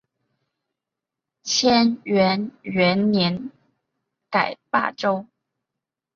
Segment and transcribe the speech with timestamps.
[1.45, 3.51] 干元元年
[4.31, 5.27] 改霸州。